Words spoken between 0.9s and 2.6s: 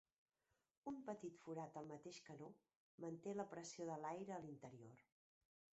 Un petit forat al mateix canó,